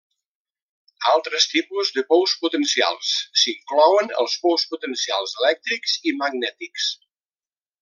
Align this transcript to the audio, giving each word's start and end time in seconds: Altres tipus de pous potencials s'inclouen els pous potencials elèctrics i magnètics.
Altres 1.09 1.45
tipus 1.51 1.91
de 1.97 2.03
pous 2.13 2.33
potencials 2.45 3.11
s'inclouen 3.43 4.11
els 4.23 4.39
pous 4.47 4.65
potencials 4.73 5.37
elèctrics 5.43 5.95
i 6.13 6.17
magnètics. 6.25 6.91